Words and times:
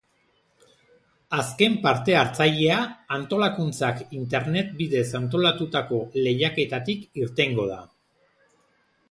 Azken 1.41 1.75
parte-hartzailea 1.83 2.77
antolakuntzak 3.17 4.01
internet 4.21 4.73
bidez 4.81 5.05
antolatutako 5.21 6.01
lehiaketatik 6.23 7.07
irtengo 7.25 7.69
da. 7.77 7.81